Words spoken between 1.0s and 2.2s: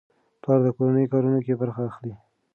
کارونو کې برخه اخلي.